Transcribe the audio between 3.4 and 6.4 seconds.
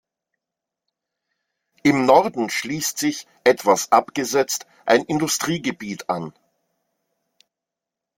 etwas abgesetzt, ein Industriegebiet an.